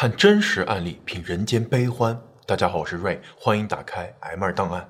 [0.00, 2.16] 看真实案例，品人间悲欢。
[2.46, 4.88] 大家好，我是瑞，欢迎打开 M 二档案。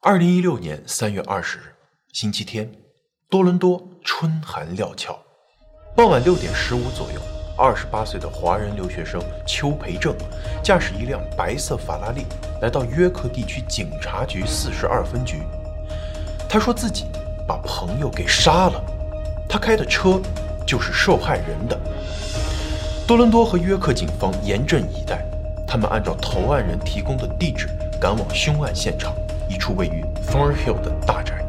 [0.00, 1.62] 二零一六年三月二十日，
[2.12, 2.68] 星期天，
[3.30, 5.16] 多伦多春寒料峭，
[5.94, 7.20] 傍晚六点十五左右，
[7.56, 10.12] 二十八岁的华人留学生邱培正
[10.60, 12.26] 驾驶一辆白色法拉利
[12.60, 15.40] 来到约克地区警察局四十二分局。
[16.48, 17.04] 他说自己
[17.46, 18.84] 把朋友给杀了，
[19.48, 20.20] 他开的车
[20.66, 21.80] 就是受害人的。
[23.06, 25.22] 多伦多和约克警方严阵以待，
[25.68, 27.68] 他们按照投案人提供的地址
[28.00, 29.14] 赶往凶案现场，
[29.46, 31.44] 一处位于 Thornhill 的大宅。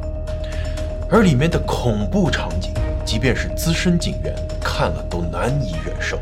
[1.09, 2.73] 而里面的恐怖场景，
[3.05, 6.19] 即便是资深警员看了都难以忍受。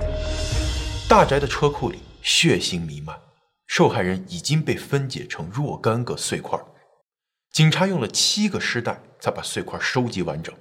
[1.10, 3.18] 大宅的车库里血腥弥漫，
[3.66, 6.60] 受害人已经被分解成若干个碎块。
[7.52, 10.54] 警察用了七个尸袋才把碎块收集完整。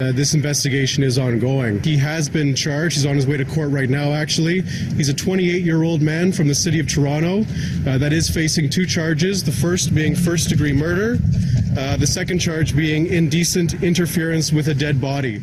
[0.00, 1.80] Uh, this investigation is ongoing.
[1.84, 2.96] He has been charged.
[2.96, 4.62] He's on his way to court right now, actually.
[4.96, 7.42] He's a 28 year old man from the city of Toronto
[7.86, 11.16] uh, that is facing two charges the first being first degree murder,
[11.78, 15.40] uh, the second charge being indecent interference with a dead body.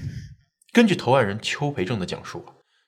[0.73, 2.43] 根据投案人邱培正的讲述，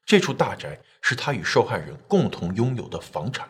[0.05, 3.47] 这处大宅是他与受害人共同拥有的房产。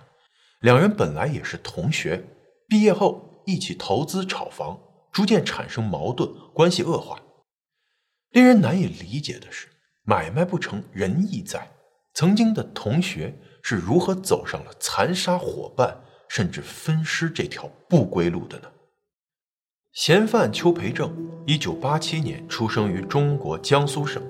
[0.62, 2.24] 两人本来也是同学，
[2.70, 4.78] 毕业后一起投资炒房，
[5.12, 7.20] 逐渐产生矛盾，关系恶化。
[8.31, 9.69] 令人难以理解的是，
[10.05, 11.71] 买卖不成仁义在。
[12.15, 18.69] 曾经的同学是如何走上了残杀伙伴甚至分尸这条不归路的呢？
[19.93, 21.15] 嫌犯邱培正，
[21.47, 24.23] 一九八七年出生于中国江苏省，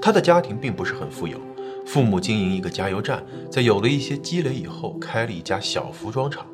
[0.00, 1.40] 他的家庭并不是很富有，
[1.86, 6.46] 父母经营一个加油站，在有了一些积累以后，开了一家小服装厂，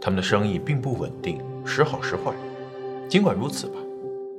[0.00, 2.32] 他们的生意并不稳定，时好时坏。
[3.08, 3.78] 尽管如此吧。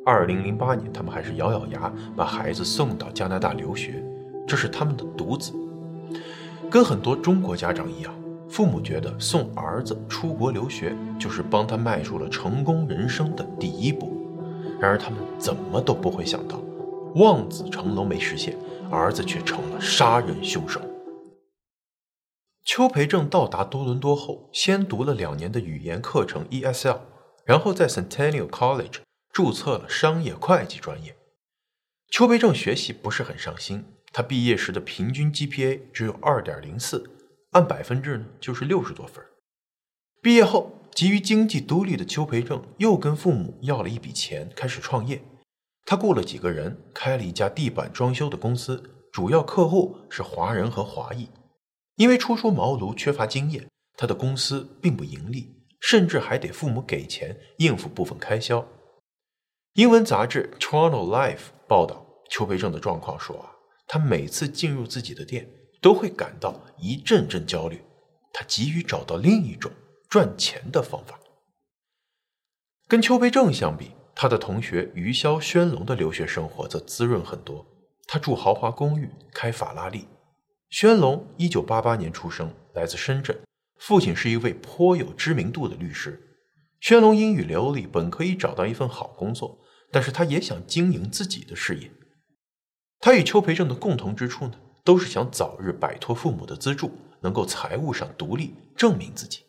[0.08, 4.02] 二零零八年，他们还是咬咬牙把孩子送到加拿大留学，
[4.47, 5.52] 这是他们的独子。
[6.72, 8.14] 跟很多中国家长一样，
[8.47, 14.09] 父母觉得送儿子出国留学就是帮他迈出了成功人生的第一步。
[14.80, 16.58] 然而，他们怎么都不会想到，
[17.15, 18.55] 望子成龙没实现，
[18.89, 20.80] 儿子却成了杀人凶手。
[22.64, 26.99] 邱培正到达多伦多后，先读了两年的语言课程 ESL，
[27.43, 28.99] 然后在 Centennial College。
[29.37, 31.15] 注册了商业会计专业，
[32.09, 33.86] 邱培正学习不是很上心。
[34.11, 37.08] 他毕业时的平均 GPA 只有二点零四，
[37.52, 39.23] 按百分制呢就是六十多分。
[40.23, 45.21] 毕业后，急于经济独立的邱培正又跟父母要了一笔钱，开始创业。
[45.86, 48.81] 他雇了几个人，开了一家地板装修的公司，
[49.14, 51.30] 主要客户是华人和华裔。
[51.98, 58.67] 因为初出茅庐，缺乏经验，他的公司并不盈利，甚至还得父母给钱应付部分开销。
[59.77, 61.36] 英文杂志《Toronto Life》
[61.67, 63.52] 报道邱培正的状况说啊，
[63.86, 65.48] 他每次进入自己的店
[65.80, 67.83] 都会感到一阵阵焦虑，
[68.33, 69.71] 他急于找到另一种
[70.10, 71.20] 赚钱的方法。
[72.87, 77.64] 跟邱培正相比，他的同学余潇轩龙的留学生活则滋润很多。
[78.08, 80.08] 他住豪华公寓，开法拉利。
[80.71, 83.39] 轩龙一九八八年出生，来自深圳，
[83.77, 86.20] 父亲是一位颇有知名度的律师。
[86.80, 89.60] 轩龙英语流利，本可以找到一份好工作。
[89.92, 91.92] 但是他也想经营自己的事业。
[92.99, 99.43] 他与邱培正的共同之处呢，都是想早日摆脱父母的资助，能够财务上独立，证明自己。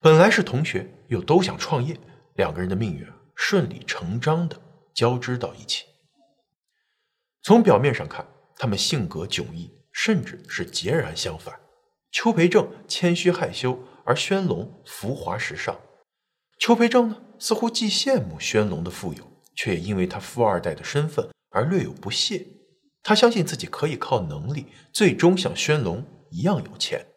[0.00, 1.98] 本来是同学，又都想创业，
[2.34, 4.60] 两个人的命运顺理成章的
[4.94, 5.84] 交织到一起。
[7.42, 8.26] 从表面上看，
[8.56, 11.60] 他们性格迥异，甚至是截然相反。
[12.10, 15.78] 邱培正谦虚害羞，而宣龙浮华时尚。
[16.58, 19.29] 邱培正呢，似乎既羡慕宣龙的富有。
[19.62, 22.46] 却因为他富二代的身份而略有不屑。
[23.02, 27.08] 他相信自己可以靠能力，最终像宣龙一样有钱。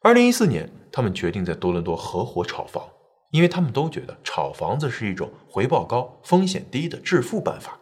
[0.00, 2.88] 二零一四年，他们决定在多伦多合伙炒房，
[3.32, 7.78] 因为他们都觉得炒房子是一种回报高、风险低的致富办法。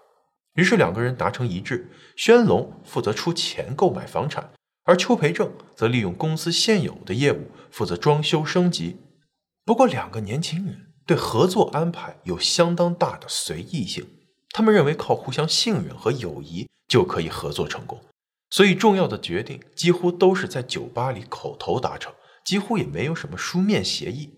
[0.55, 8.97] 于是两个人达成一致：宣龙负责出钱购买房产，而邱培正则利用公司现有的业务负责装修升级。
[9.65, 10.86] 不过，两个年轻人。
[11.07, 14.05] 对合作安排有相当大的随意性，
[14.51, 18.05] 他们认为靠互相信任和友谊就可以合作成功，
[18.51, 22.13] 所以重要的决定几乎都是在酒吧里口头达成，
[22.45, 24.35] 几乎也没有什么书面协议。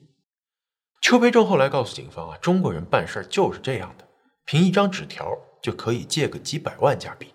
[1.00, 4.06] 邱培正后来告诉警方啊，中国人办事就是这样的，
[4.44, 5.32] 凭一张纸条
[5.62, 7.32] 就可以借个几百万加币。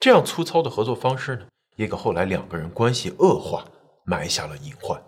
[0.00, 3.66] 这样粗糙的合作方式呢，也给后来两个人关系恶化
[4.04, 5.02] 埋下了隐患。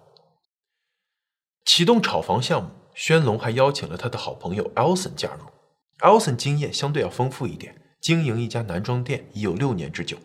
[1.64, 2.70] 启动炒房项目。
[3.00, 5.47] 宣龙还邀请了他的好朋友 Elson 加入。
[6.00, 10.19] Elson 经验相对要丰富一点，经营一家男装店已有六年之久。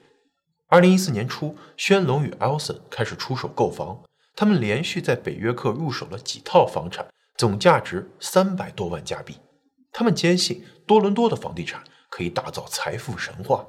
[0.67, 4.03] 二零一四年初，轩龙与 Elson 开始出手购房，
[4.35, 7.07] 他们连续在北约克入手了几套房产，
[7.37, 9.37] 总价值三百多万加币。
[9.93, 13.65] 他们坚信多伦多的房地产可以打造财富神话。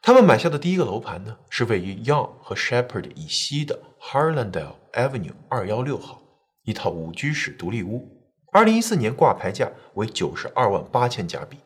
[0.00, 6.21] 他们买下的第一个楼盘呢，是位于 Young 和 Shepherd 以西的 Harlandale Avenue 二幺六号，
[6.64, 8.08] 一套五居室独立屋。
[8.52, 11.58] 二零一四年挂牌价为九十二万八千加币。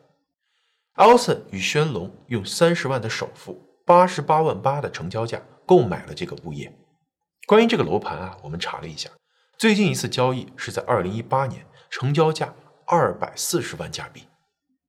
[0.95, 3.67] Elson 与轩龙用三十万的首付。
[3.85, 6.77] 八十八万八的成交价购买了这个物业。
[7.45, 9.09] 关于这个楼盘啊，我们查了一下，
[9.57, 12.53] 最近一次交易是在二零一八年，成交价
[12.85, 14.23] 二百四十万加币。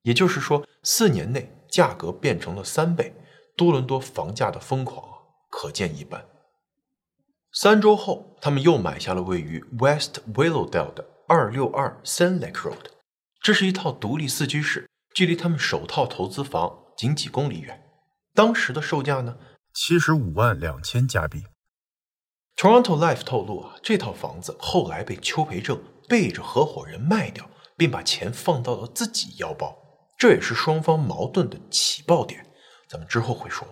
[0.02, 3.14] 也就是说，四年内价格变成了三倍。
[3.56, 5.18] 多伦多房价的疯狂啊，
[5.48, 6.24] 可见一斑。
[7.60, 12.84] 三周后，他们又买下了位于 West Willowdale 的二六二 Sun Lake Road，
[13.42, 17.82] 这是一套独立四居室，距离他们首套投资房仅几公里远。
[18.32, 19.38] 当时的售价呢，
[19.74, 21.46] 七十五万两千加币。
[22.56, 29.76] Toronto Life 透露啊，这套房子后来被邱培正背着合伙人卖掉，并把钱放到了自己腰包，
[30.16, 32.46] 这也是双方矛盾的起爆点。
[32.88, 33.66] 咱们之后会说。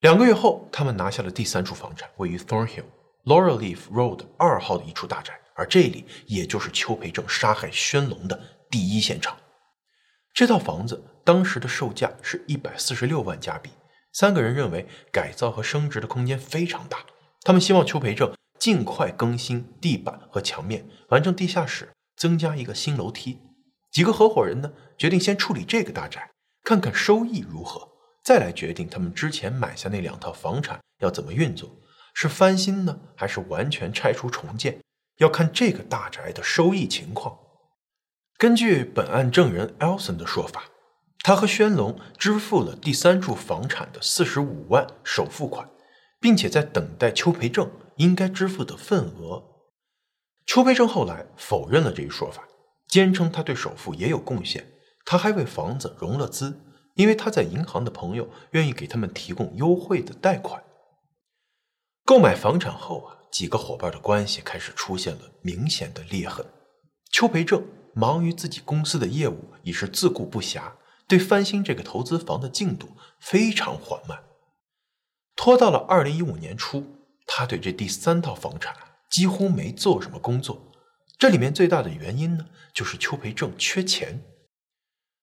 [0.00, 2.84] 两个月后，他们拿下了第三处房产，位于 Thornhill
[3.26, 9.36] Laurel Leaf Road 二号的一处大宅，而这里也就是邱培正杀害宣龙的第一现场。
[10.32, 13.68] 这套房子当时的售价是一百四十六万加币。
[14.10, 17.00] 三个人认为改造和升值的空间非常大，
[17.42, 23.38] 他们希望邱培正尽快更新地板和墙面，完成地下室，增加一个新楼梯。
[23.92, 26.30] 几个合伙人呢，决定先处理这个大宅，
[26.64, 27.86] 看看收益如何，
[28.22, 31.70] 再来决定他们之前买下那两套房产要怎么运作，
[32.14, 34.80] 是翻新呢，还是完全拆除重建，
[35.16, 37.38] 要看这个大宅的收益情况。
[38.36, 40.64] 根据本案证人 Elson 的说法，
[41.22, 45.68] 他和轩龙支付了第三处房产的四十五万首付款，
[46.18, 49.44] 并且在等待邱培正应该支付的份额。
[50.46, 52.48] 邱培正后来否认了这一说法，
[52.88, 54.66] 坚称他对首付也有贡献，
[55.04, 56.58] 他还为房子融了资，
[56.94, 60.62] 因为他在银行的朋友愿意给他们提供优惠的贷款。
[62.04, 66.46] 购买房产后啊，几个伙伴的关系开始出现了明显的裂痕。
[67.10, 67.62] 邱培正。
[67.92, 70.74] 忙于自己公司的业务，已是自顾不暇，
[71.08, 74.22] 对翻新这个投资房的进度非常缓慢，
[75.34, 76.86] 拖到了二零一五年初，
[77.26, 78.76] 他对这第三套房产
[79.10, 80.70] 几乎没做什么工作。
[81.18, 84.22] 这里面最大的原因呢，就是邱培正缺钱。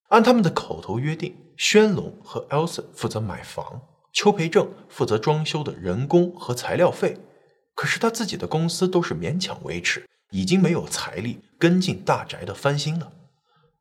[0.10, 3.82] 按他们的口头约定，宣龙和 Elson 负责买房，
[4.14, 7.18] 邱培正负责装修的人工和材料费。
[7.74, 10.06] 可是他自己的公司都是勉强维持。
[10.32, 13.14] 已经没有财力跟进大宅的翻新了，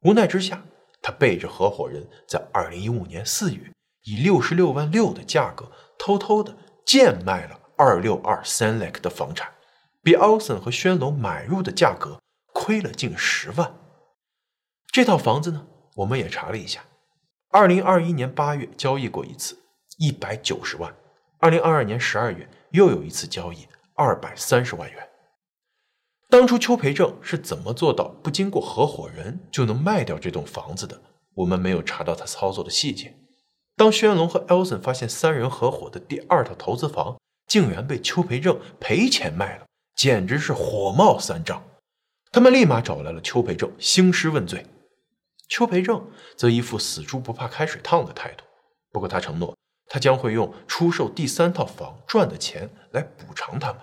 [0.03, 0.63] 无奈之下，
[1.03, 3.73] 他背着合伙人，在二零一五年四月，
[4.05, 6.57] 以六十六万六的价格，偷偷的
[6.87, 9.55] 贱卖了二六二 Sun Lake 的房产，
[10.05, 12.21] 比奥森和轩龙买入的价格
[12.53, 13.75] 亏了近十万。
[14.93, 16.85] 这套房子呢，我们也查了一下，
[17.57, 19.57] 二零二一年八月交易过一次，
[19.97, 20.91] 一百九十万；
[21.39, 25.09] 二零二二年十二月又有一次交易，二百三十万元。
[26.29, 31.01] 当初邱培正是怎么做到不经过合伙人就能卖掉这栋房子的？
[31.35, 33.17] 我们没有查到他操作的细节。
[33.75, 39.65] 当轩龙和 Elson 发现三人合伙的第二套投资房竟然被邱培正赔钱卖了，
[39.95, 41.65] 简直是火冒三丈。
[42.31, 44.67] 他们立马找来了邱培正兴师问罪。
[45.49, 48.45] 邱培正则一副死猪不怕开水烫的态度。
[48.91, 53.83] 不过他承诺，他将会用出售第三套房赚的钱来补偿他们。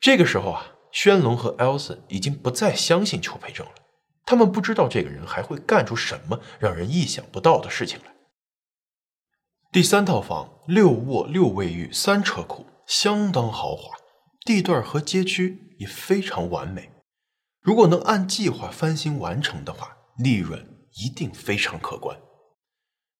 [0.00, 0.74] 这个时候啊。
[0.90, 3.72] 轩龙和 Elson 已经不再相信邱培正了，
[4.24, 8.14] 他们不知道这个人还会干出什么让人意想不到的事情来。
[9.70, 13.98] 第三套房六卧六卫浴三车库，相当豪华，
[14.46, 16.90] 地段和街区也非常完美。
[17.60, 22.18] 如果能按计划翻新完成的话，利润一定非常可观。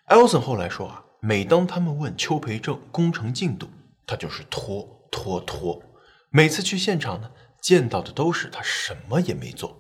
[0.09, 3.69] Elson 后来说啊，每当他们问邱培正工程进度，
[4.07, 5.83] 他就是拖拖拖，
[6.31, 7.31] 每次去现场呢。
[7.61, 9.77] 见到的都是他什么也没做。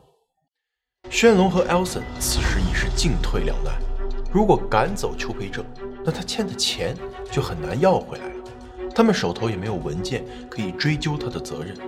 [1.09, 3.81] 轩龙和 Elson 此时已是进退两难。
[4.33, 5.65] 如果赶走邱培正，
[6.05, 6.97] 那他欠的钱
[7.31, 8.45] 就很难要回来了。
[8.93, 11.79] 他们手头也没有文件可以追究他的责任。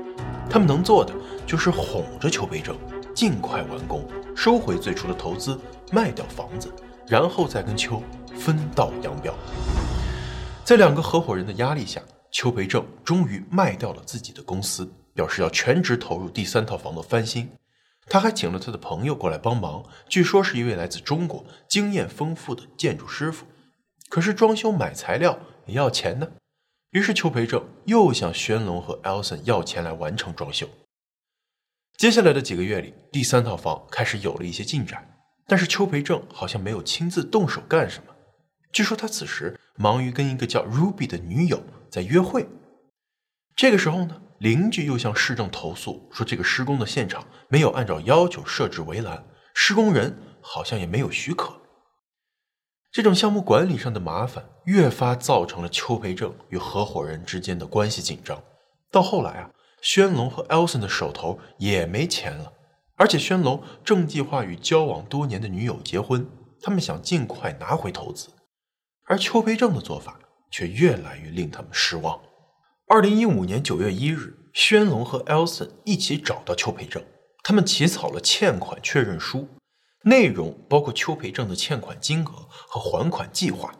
[0.48, 1.12] 他们能做的
[1.44, 2.78] 就是哄着邱培正
[3.20, 4.02] 尽快完工，
[4.34, 5.60] 收回最初的投资，
[5.92, 6.72] 卖掉房子，
[7.06, 8.02] 然后再跟邱
[8.34, 9.34] 分道扬镳。
[10.64, 12.00] 在两个合伙人的压力下，
[12.32, 14.90] 邱培正终于卖掉了自己的公司。
[15.12, 17.50] 表示要全职投入第三套房的翻新，
[18.06, 23.44] 他还请了他的朋友过来帮忙，据说是一位来自中国、经验丰富的建筑师傅。
[24.08, 26.26] 可是装修买材料也要钱呢。
[26.92, 30.66] 于是邱培正又向轩龙和 Elson 要钱来完成装修。
[32.00, 35.06] 接下来的几个月里，第三套房开始有了一些进展，
[35.46, 38.14] 但是邱培正好像没有亲自动手干什么。
[38.72, 42.48] 据说他此时忙于跟一个叫 Ruby 的女友在约会。
[43.54, 51.60] 这个时候呢，邻居又向市政投诉说，这个施工的现场没有按照要求设置围栏，施工人好像也没有许可。
[52.90, 58.42] 这种项目管理上的麻烦，越发造成了邱培正与合伙人之间的关系紧张。
[58.90, 59.50] 到后来啊，
[59.82, 62.52] 宣龙和 Elson 的手头也没钱了，
[62.96, 66.28] 而且宣龙正计划与交往多年的女友结婚，
[66.60, 68.28] 他们想尽快拿回投资，
[69.06, 70.20] 而邱培正的做法
[70.50, 72.20] 却越来越令他们失望。
[72.86, 77.02] 二零一五年九月一日，宣龙和 Elson 一起找到邱培正，
[77.42, 79.48] 他们起草了欠款确认书，
[80.02, 83.74] 内容包括邱培正的欠款金额和还款计划。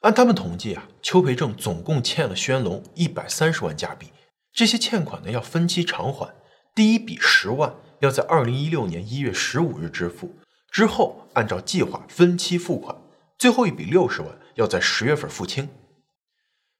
[0.00, 4.08] 按他们统计啊，邱培正总共欠了宣龙一百三十万加币，
[4.52, 6.34] 这些欠款呢要分期偿还，
[6.74, 10.34] 第一笔十万要在二零一六年一月十五日支付，
[10.70, 12.96] 之后按照计划分期付款，
[13.38, 15.68] 最后一笔六十万要在十月份付清。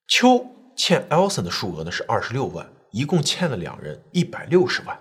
[0.07, 0.47] 邱。
[0.75, 4.99] 欠 Elson 的数额呢是二十六万，一共欠了两人一百六十万。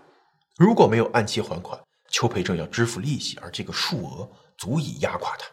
[0.58, 5.46] 如果没有按期还款，邱培正要支付利息，而这个数额足以压垮他。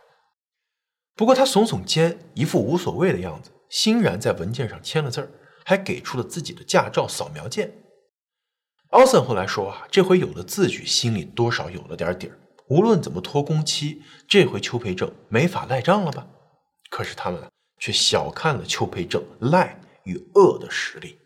[1.14, 5.30] 不过他耸耸肩，一副无所谓的样子，欣然在文件上签了字儿，
[5.68, 7.84] 还给出了自己的驾照扫描件。
[8.90, 12.38] Elson 后来说啊，这回有了自举，心里多少有了点底儿。
[12.70, 16.26] 无论怎么拖工期，这回邱培正没法赖账了吧？
[16.88, 17.46] 可是他们
[17.78, 19.78] 却小看了邱培正赖。
[20.04, 21.18] 与恶的实力。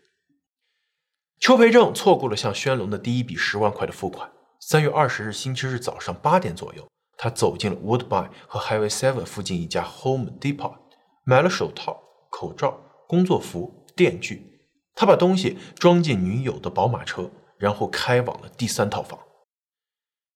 [1.39, 4.29] 邱培正错过了向宣龙的第一笔十万块的付款。
[4.59, 6.85] 三月二十日星期日早上八点左右，
[7.17, 10.75] 他走进了 Woodbine 和 Highway Seven 附近一家 Home Depot，
[11.23, 11.97] 买了手套、
[12.29, 14.61] 口罩、工作服、电锯。
[14.95, 19.19] 他把东西装进女友的宝马车，然后开往了第三套房。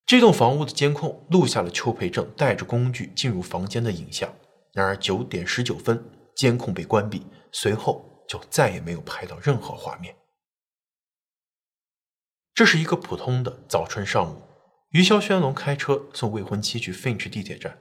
[0.05, 4.33] 这栋房屋的监控录下了邱培正带着工具进入房间的影像。
[4.73, 6.03] 然而九点十九分，
[6.35, 8.05] 监控被关闭，随后。
[8.27, 10.13] 就再也没有拍到任何画面。
[12.53, 14.41] 这是一个普通的早春上午，
[14.89, 17.79] 余潇轩龙开车送未婚妻去 Finch 地铁站。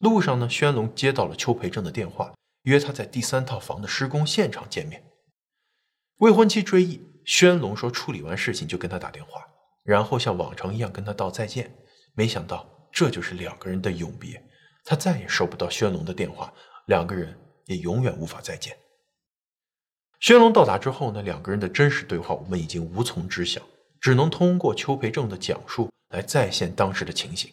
[0.00, 2.34] 路上呢，轩龙接到了邱培正的电话，
[2.64, 5.07] 约他在第三套房的施工现场见面。
[6.18, 9.46] 未婚妻追忆，轩龙说处理完事情就跟他打电话，
[9.84, 11.72] 然后像往常一样跟他道再见。
[12.14, 14.42] 没想到这就是两个人的永别，
[14.84, 16.52] 他再也收不到轩龙的电话，
[16.86, 18.76] 两个人也永远无法再见。
[20.18, 23.62] 轩龙到达之后呢，两个人的真实对话我们已经无从知晓，
[24.00, 27.48] 只能通过邱培正的讲述来再现当时的情形。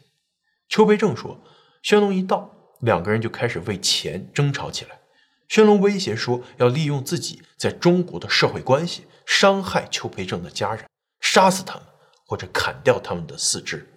[0.69, 1.39] 邱培正说，
[1.84, 5.00] 轩龙一到，两个人就开始为钱争吵起来。
[5.47, 10.85] 轩龙威胁说要利用自己在中国的社会关系，伤害邱培正的家人，
[11.21, 11.83] 杀死他们
[12.25, 13.87] 或者砍掉他们的四肢。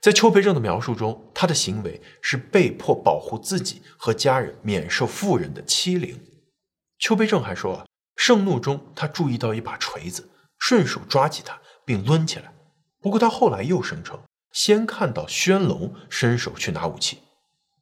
[0.00, 6.20] 在邱培正的描述中，他的行为是被迫保护自己和家人免受富人的欺凌。
[6.98, 12.52] 邱培正还说啊，盛怒中他注意到一把锤子，顺手抓起它并抡起来。
[13.00, 14.20] 不过他后来又声称，
[14.52, 17.20] 先看到宣龙伸手去拿武器。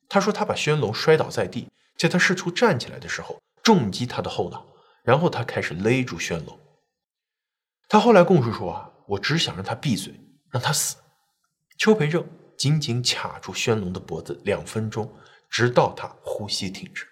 [0.09, 4.67] 他说他把宣龙摔倒在地，在他试图站起来的时候重击他的后脑，
[5.03, 6.59] 然后他开始勒住宣龙。
[7.89, 10.19] 他后来供述说啊，我只想让他闭嘴，
[10.51, 10.97] 让他死。
[11.79, 15.13] 邱培正紧紧卡住宣龙的脖子两分钟，
[15.51, 17.07] 直到他呼吸停止。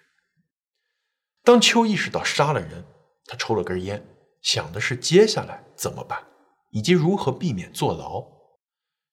[1.43, 2.85] 当秋意识到杀了人，
[3.25, 4.05] 他抽了根烟，
[4.41, 6.23] 想的是接下来怎么办，
[6.69, 8.25] 以及如何避免坐牢。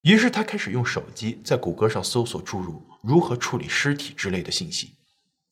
[0.03, 4.98] 于是他开始用手机在谷歌上搜索诸如如何处理尸体之类的信息，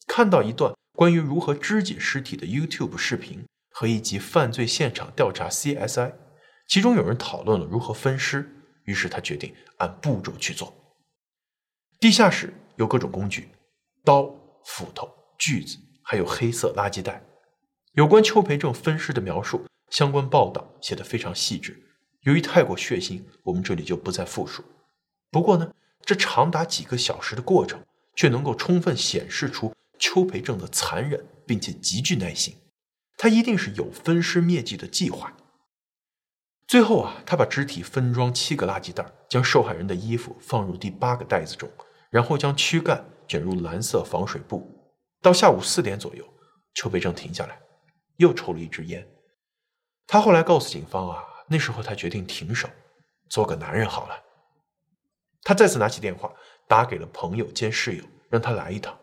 [0.06, 6.14] 看到一段关于如何肢解尸体的 YouTube 视频和一集犯罪现场调查 CSI，
[6.68, 8.52] 其中有人讨论了如何分尸。
[8.84, 10.72] 于是他决定按步骤去做。
[11.98, 13.48] 地下室有各种工具，
[14.04, 14.32] 刀、
[14.64, 15.78] 斧头、锯子。
[16.08, 17.20] 还有黑色垃圾袋，
[17.94, 21.76] 有关邱培正分尸的描述，相关报道写得非常细致。
[22.20, 24.62] 由于太过血腥，我们这里就不再复述。
[25.32, 27.84] 不过呢，这长达几个小时的过程，
[28.14, 32.56] 却能够充分显示出邱培正的残忍，并且极具耐心。
[33.16, 35.36] 他一定是有分尸灭迹的计划。
[36.66, 41.70] 最后啊，他把肢体分装七个垃圾袋，将受害人的衣服放入第八个袋子中，
[42.10, 44.68] 然后将躯干卷入蓝色防水布。
[45.22, 46.24] 到下午四点左右，
[46.74, 47.58] 邱培正停下来，
[48.16, 49.08] 又抽了一支烟。
[50.06, 52.68] 他后来告诉警方啊，那时候他决定停手，
[53.30, 54.22] 做个男人好了。
[55.42, 56.32] 他再次拿起电话，
[56.68, 58.98] 打给了朋友兼室友，让他来一趟。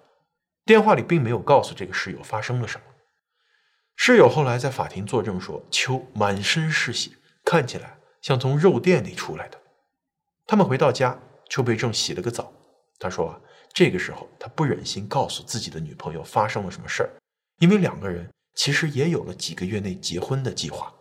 [0.65, 2.85] 电话里并没有告诉这个室友发生了什么。
[3.95, 7.11] 室友后来在法庭作证说，邱满身是血，
[7.43, 9.59] 看起来像从肉店里出来的。
[10.47, 12.51] 他们回到家，邱培正洗了个澡。
[12.97, 13.39] 他说啊，
[13.73, 17.09] 这个时候他不忍心告诉自己的女朋友发生了什么事儿，
[17.59, 20.93] 因为两个人其实也有了几个月内结婚的计划。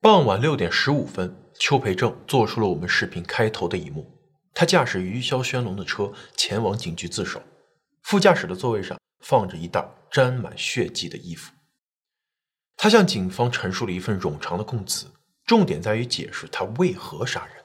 [0.00, 4.18] 傍晚六点十五分，邱培正做出了我们视频开头的一幕。
[4.54, 7.42] 他驾驶于潇轩龙的车前往警局自首。
[8.12, 11.50] 副驾驶的座位上放着一袋沾满血迹的衣服。
[12.76, 15.06] 他向警方陈述了一份冗长的供词，
[15.46, 17.64] 重点在于解释他为何杀人。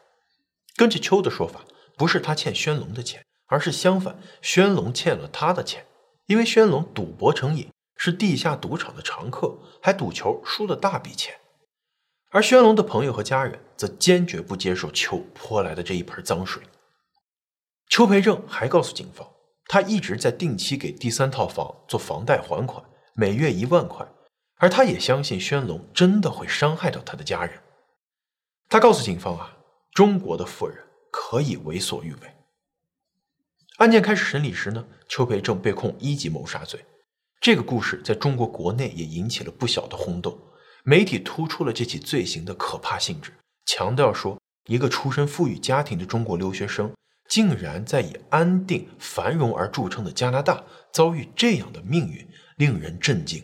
[0.78, 1.66] 根据邱的说法，
[1.98, 5.86] 不是他欠轩龙的钱，而是相反，轩龙欠了他的钱。
[6.28, 11.36] 因为轩龙赌博成瘾，是地下赌场的常客，还赌球输了大笔钱。
[12.30, 16.64] 而轩龙的朋友和家人则坚决不接受邱泼来的这一盆脏水。
[17.90, 19.30] 邱培正还告诉警方，
[19.68, 22.84] 他一直在定期给第三套房做房贷还款，
[23.14, 24.08] 每月一万块，
[24.56, 27.60] 而他也相信轩龙真的会伤害到他的家人。
[28.70, 29.58] 他告诉警方啊，
[29.94, 30.78] 中国的富人
[31.12, 32.34] 可以为所欲为。
[33.78, 36.84] 案件开始审理时呢，邱培正被控一级谋杀罪。
[37.40, 40.38] 这个故事在中国国内也引起了不小的轰动。
[40.84, 43.34] 媒体突出了这起罪行的可怕性质，
[43.66, 46.92] 强调说，一个出身富裕家庭的中国留学生，
[47.30, 53.44] 竟然在以安定繁荣而著称的加拿大遭遇这样的命运，令人震惊。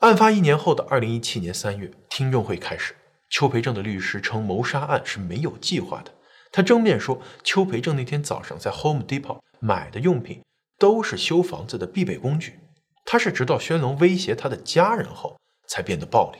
[0.00, 2.94] 案发一年后的二零一七年三月，听证会开始，
[3.30, 6.12] 邱培正的律师称谋杀案是没有计划的。
[6.52, 10.42] 他正面说，邱培正那天早上在 Home Depot 买的用品
[10.78, 12.58] 都是修房子的必备工具，
[13.04, 15.36] 他是直到宣龙威胁他的家人后。
[15.66, 16.38] 才变得暴力。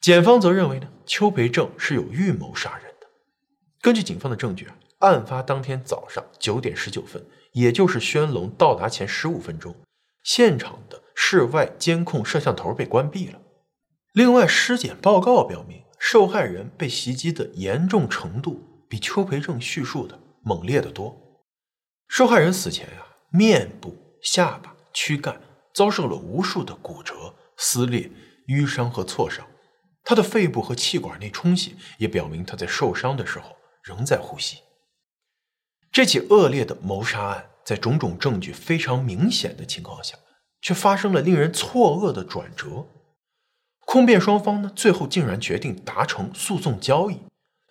[0.00, 3.06] 检方则认为呢，邱培正是有预谋杀人的。
[3.82, 9.74] 根据警方的证据啊，案发当天早上九点十九分，也就是宣龙到达前十五分钟，
[10.22, 13.40] 现场的室外监控摄像头被关闭了。
[14.12, 21.16] 另外，尸检报告表明，受害人被袭击的严重程度比邱培正叙述的猛烈得多。
[22.08, 25.40] 受害人死前啊，面部、下巴、躯干
[25.74, 27.34] 遭受了无数的骨折。
[27.58, 28.10] 撕裂、
[28.48, 29.46] 淤伤和挫伤，
[30.04, 34.58] 他的肺部和气管内充血也表明他在受伤的时候仍在呼吸。
[35.90, 40.16] 这起恶劣的谋杀案在种种证据非常明显的情况下，
[40.60, 42.86] 却发生了令人错愕的转折。
[43.86, 47.20] 控辩双方呢，最后竟然决定达成诉讼交易。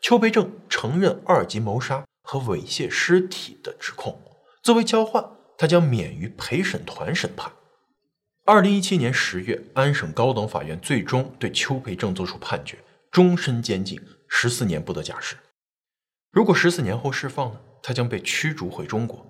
[0.01, 4.21] 邱培正承认二级谋杀和猥亵尸体的指控，
[4.63, 5.23] 作为交换，
[5.57, 7.51] 他将免于陪审团审判。
[8.45, 12.77] 二零一七年十月，安省高等法院最终对邱培正作出判决：
[13.11, 15.35] 终身监禁，十四年不得假释。
[16.31, 17.59] 如果十四年后释放呢？
[17.85, 19.23] 他将被驱逐回中国。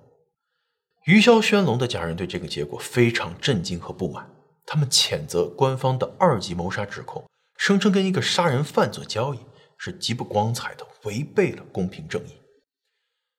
[1.04, 4.30] 余潇轩龙的家人对这个结果非常震惊和不满，
[4.64, 9.40] 他们谴责官方的二级谋杀指控，声称跟一个杀人犯做交易
[9.76, 12.32] 是极不光彩的，违背了公平正义。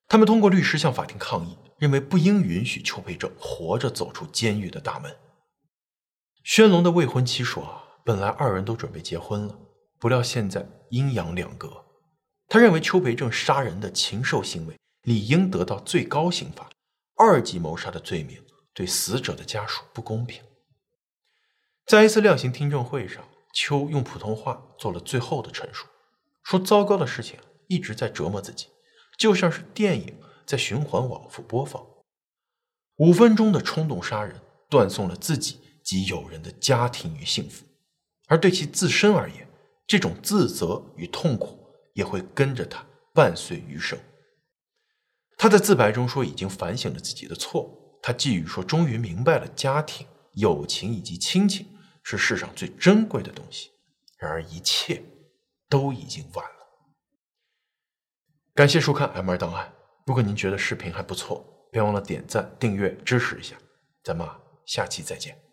[0.07, 5.15] 他们通过律师向法庭抗议，认为不应允许邱培正活着走出监狱的大门。
[6.43, 9.57] 宣龙的未婚妻说：“本来二人都准备结婚了，
[9.97, 11.85] 不料现在阴阳两隔。
[12.47, 16.69] 他认为邱培正杀人的禽兽行为理应得到最高刑罚，
[17.15, 18.43] 二级谋杀的罪名
[18.73, 20.43] 对死者的家属不公平。”
[21.87, 25.87] 在一次量刑听证会上，邱用普通话做了最后的陈述，
[26.43, 27.39] 说：“糟糕的事情
[27.69, 28.67] 一直在折磨自己，
[29.17, 31.87] 就像是电影在循环往复播放。
[32.97, 37.63] 五分钟的冲动杀人，断送了自己。”及友人的家庭与幸福，
[38.27, 39.47] 而对其自身而言，
[39.87, 43.97] 这种自责与痛苦也会跟着他伴随余生。
[45.37, 47.99] 他在自白中说，已经反省了自己的错误。
[48.01, 51.67] 他寄语说，终于明白了家庭、友情以及亲情
[52.03, 53.69] 是世上最珍贵的东西。
[54.17, 55.03] 然而，一切
[55.69, 56.51] 都已经晚了。
[58.55, 59.65] 感谢收看《M 二档案》。
[60.07, 63.55] 如果您觉得视频还不错，别忘了点赞、订阅支持一下。
[64.03, 64.27] 咱们
[64.65, 65.46] 下期再见。